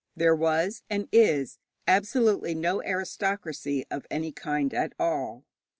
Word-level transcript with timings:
There 0.15 0.35
was, 0.35 0.81
and 0.89 1.07
is, 1.11 1.59
absolutely 1.85 2.55
no 2.55 2.81
aristocracy 2.81 3.85
of 3.91 4.07
any 4.09 4.31
kind 4.31 4.73
at 4.73 4.93
all. 4.97 5.45